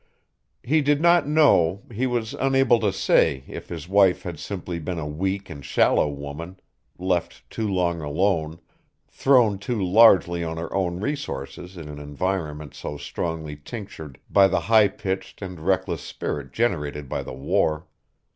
He 0.63 0.81
did 0.81 0.99
not 0.99 1.27
know, 1.27 1.83
he 1.93 2.07
was 2.07 2.33
unable 2.33 2.79
to 2.79 2.91
say 2.91 3.43
if 3.47 3.69
his 3.69 3.87
wife 3.87 4.23
had 4.23 4.39
simply 4.39 4.79
been 4.79 4.97
a 4.97 5.05
weak 5.05 5.47
and 5.47 5.63
shallow 5.63 6.09
woman, 6.09 6.59
left 6.97 7.47
too 7.51 7.67
long 7.71 8.01
alone, 8.01 8.57
thrown 9.09 9.59
too 9.59 9.79
largely 9.79 10.43
on 10.43 10.57
her 10.57 10.73
own 10.73 10.99
resources 10.99 11.77
in 11.77 11.87
an 11.87 11.99
environment 11.99 12.73
so 12.73 12.97
strongly 12.97 13.55
tinctured 13.55 14.17
by 14.27 14.47
the 14.47 14.61
high 14.61 14.87
pitched 14.87 15.39
and 15.39 15.59
reckless 15.59 16.01
spirit 16.01 16.51
generated 16.51 17.07
by 17.07 17.21
the 17.21 17.33
war. 17.35 17.85